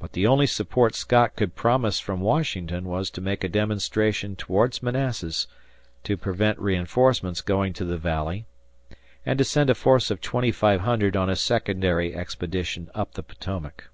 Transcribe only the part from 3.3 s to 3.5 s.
a